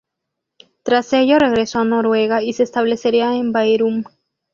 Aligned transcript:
Tras 0.81 1.13
ello 1.13 1.37
regresó 1.37 1.77
a 1.77 1.83
Noruega 1.85 2.41
y 2.41 2.53
se 2.53 2.63
establecería 2.63 3.35
en 3.35 3.51
Bærum. 3.53 4.03